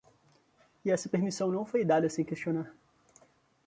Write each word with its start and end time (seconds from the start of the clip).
E 0.83 0.89
essa 0.89 1.07
permissão 1.07 1.51
não 1.51 1.63
foi 1.63 1.85
dada 1.85 2.09
sem 2.09 2.25
questionar. 2.25 2.73